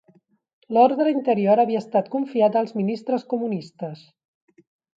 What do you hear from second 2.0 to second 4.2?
confiat als ministres comunistes